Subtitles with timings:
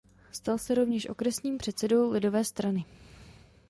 [0.31, 2.85] Stal se rovněž okresním předsedou lidové strany.